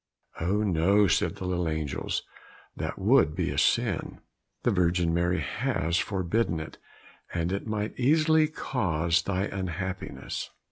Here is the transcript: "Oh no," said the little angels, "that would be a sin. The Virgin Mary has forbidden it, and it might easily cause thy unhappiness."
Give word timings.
"Oh 0.39 0.63
no," 0.63 1.05
said 1.05 1.35
the 1.35 1.45
little 1.45 1.69
angels, 1.69 2.23
"that 2.75 2.97
would 2.97 3.35
be 3.35 3.51
a 3.51 3.57
sin. 3.59 4.19
The 4.63 4.71
Virgin 4.71 5.13
Mary 5.13 5.41
has 5.41 5.97
forbidden 5.99 6.59
it, 6.59 6.79
and 7.35 7.51
it 7.51 7.67
might 7.67 7.99
easily 7.99 8.47
cause 8.47 9.21
thy 9.21 9.43
unhappiness." 9.43 10.49